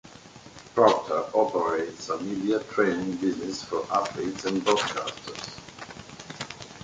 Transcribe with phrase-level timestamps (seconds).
[0.73, 5.59] Proctor operates a media training business for athletes and broadcasters.